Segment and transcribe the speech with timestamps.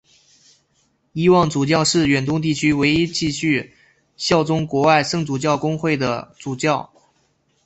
[1.13, 3.71] 伊望主教是远东地区唯一继续
[4.17, 6.91] 效忠国外圣主教公会的主教。